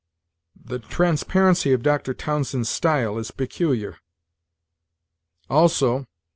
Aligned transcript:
The 0.59 0.79
transparency 0.79 1.73
of 1.73 1.83
Dr. 1.83 2.15
Townsend's 2.15 2.69
style 2.69 3.19
is 3.19 3.29
peculiar. 3.29 3.97
Also, 5.47 5.99
p. 5.99 6.05